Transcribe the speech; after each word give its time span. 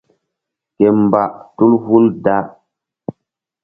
Ke 0.77 0.87
mba 0.99 1.23
tul 1.55 1.73
hul 1.85 2.05
da. 2.23 2.37